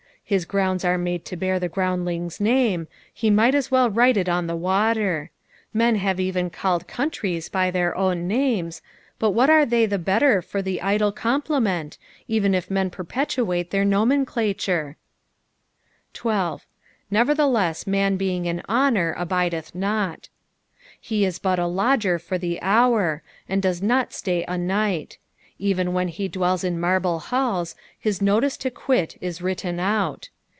His 0.23 0.45
grounds 0.45 0.85
are 0.85 0.97
made 0.97 1.25
to 1.25 1.35
bear 1.35 1.59
the 1.59 1.67
groundling's 1.67 2.39
name, 2.39 2.87
he 3.13 3.29
might 3.29 3.53
as 3.53 3.69
well 3.69 3.89
write 3.89 4.15
it 4.15 4.29
on 4.29 4.47
the 4.47 4.55
water. 4.55 5.29
Hen 5.75 5.95
have 5.95 6.21
even 6.21 6.49
called 6.49 6.87
countries 6.87 7.49
by 7.49 7.69
their 7.69 7.93
own 7.97 8.29
names, 8.29 8.81
but 9.19 9.31
what 9.31 9.49
are 9.49 9.65
they 9.65 9.85
the 9.85 9.99
better 9.99 10.41
for 10.41 10.61
the 10.61 10.81
idle 10.81 11.11
compliment, 11.11 11.97
even 12.29 12.55
if 12.55 12.71
men 12.71 12.89
perpetuate 12.89 13.71
their 13.71 13.83
nomenclature} 13.83 14.95
12." 16.13 16.65
Neoffthelem 17.11 17.85
man 17.87 18.15
being 18.15 18.45
in 18.45 18.61
honour 18.69 19.13
abideth 19.17 19.73
jiof," 19.73 20.29
Ho 21.09 21.15
is 21.27 21.39
but 21.39 21.59
a 21.59 21.67
lodger 21.67 22.17
for 22.17 22.37
the 22.37 22.57
hour, 22.61 23.21
and 23.49 23.61
does 23.61 23.81
not 23.81 24.13
stay 24.13 24.45
a 24.47 24.57
night; 24.57 25.17
even 25.63 25.93
when 25.93 26.07
he 26.07 26.27
dwells 26.27 26.63
in 26.63 26.79
marble 26.79 27.19
halls 27.19 27.75
his 27.99 28.19
notice 28.19 28.57
to 28.57 28.71
quit 28.71 29.15
is 29.21 29.43
written 29.43 29.79
out. 29.79 30.27